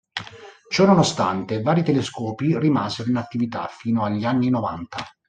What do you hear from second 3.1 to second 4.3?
in attività fino agli